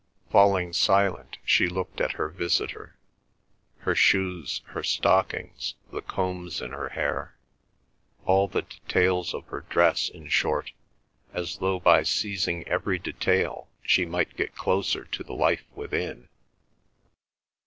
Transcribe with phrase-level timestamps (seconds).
[0.31, 2.97] Falling silent she looked at her visitor,
[3.81, 7.37] her shoes, her stockings, the combs in her hair,
[8.25, 10.71] all the details of her dress in short,
[11.33, 16.27] as though by seizing every detail she might get closer to the life within.